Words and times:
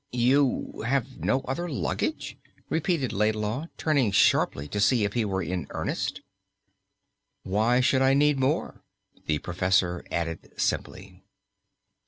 "You 0.11 0.81
have 0.87 1.19
no 1.19 1.41
other 1.41 1.69
luggage?" 1.69 2.35
repeated 2.71 3.13
Laidlaw, 3.13 3.67
turning 3.77 4.11
sharply 4.11 4.67
to 4.69 4.79
see 4.79 5.03
if 5.03 5.13
he 5.13 5.23
were 5.23 5.43
in 5.43 5.67
earnest. 5.69 6.21
"Why 7.43 7.81
should 7.81 8.01
I 8.01 8.15
need 8.15 8.39
more?" 8.39 8.81
the 9.27 9.37
professor 9.37 10.03
added 10.11 10.53
simply. 10.59 11.21